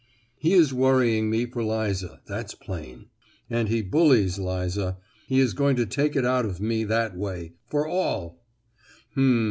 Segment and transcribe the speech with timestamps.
[0.39, 3.09] "He is worrying me for Liza, that's plain;
[3.51, 8.43] and he bullies Liza—he is going to take it out of me that way—for all!
[9.13, 9.39] Hm!